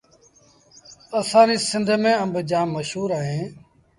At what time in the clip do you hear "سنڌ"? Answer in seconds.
1.69-1.87